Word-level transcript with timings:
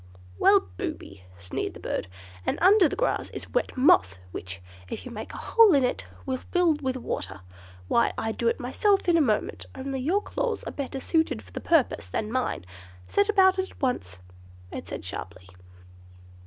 "Well, 0.39 0.61
booby," 0.77 1.25
sneered 1.37 1.75
the 1.75 1.79
bird, 1.79 2.07
"and 2.43 2.57
under 2.59 2.89
the 2.89 2.95
grass 2.95 3.29
is 3.35 3.47
wet 3.53 3.77
moss, 3.77 4.15
which, 4.31 4.59
if 4.89 5.05
you 5.05 5.11
make 5.11 5.31
a 5.31 5.37
hole 5.37 5.75
in 5.75 5.83
it, 5.83 6.07
will 6.25 6.37
fill 6.37 6.73
with 6.81 6.97
water. 6.97 7.41
Why, 7.87 8.11
I'd 8.17 8.39
do 8.39 8.47
it 8.47 8.59
myself, 8.59 9.07
in 9.07 9.15
a 9.15 9.21
moment, 9.21 9.67
only 9.75 9.99
your 9.99 10.23
claws 10.23 10.63
are 10.63 10.71
better 10.71 10.99
suited 10.99 11.43
for 11.43 11.51
the 11.51 11.61
purpose 11.61 12.09
than 12.09 12.31
mine. 12.31 12.65
Set 13.05 13.29
about 13.29 13.59
it 13.59 13.69
at 13.69 13.79
once!" 13.79 14.17
it 14.71 14.87
said 14.87 15.05
sharply. 15.05 15.47